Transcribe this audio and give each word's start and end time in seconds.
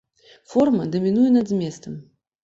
Форма 0.53 0.87
дамінуе 0.95 1.25
над 1.35 1.45
зместам. 1.53 1.93